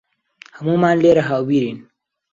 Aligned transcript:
هەموومان 0.57 0.95
لێرە 1.03 1.23
هاوبیرین. 1.29 1.77